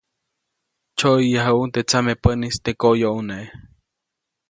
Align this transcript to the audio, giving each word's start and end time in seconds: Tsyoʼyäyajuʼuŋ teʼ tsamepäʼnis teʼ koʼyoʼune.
Tsyoʼyäyajuʼuŋ 0.97 1.67
teʼ 1.73 1.85
tsamepäʼnis 1.89 2.55
teʼ 2.63 2.77
koʼyoʼune. 2.81 3.37